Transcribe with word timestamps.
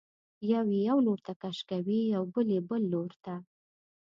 یو 0.51 0.65
یې 0.73 0.79
یو 0.89 0.97
لورته 1.07 1.31
کش 1.41 1.57
کوي 1.69 2.01
او 2.17 2.23
بل 2.33 2.47
یې 2.55 2.61
بل 2.69 2.81
لورته. 2.93 3.33